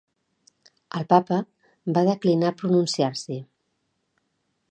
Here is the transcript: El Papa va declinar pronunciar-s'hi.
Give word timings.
El 0.99 1.05
Papa 1.11 1.37
va 1.97 2.03
declinar 2.09 2.53
pronunciar-s'hi. 2.63 3.37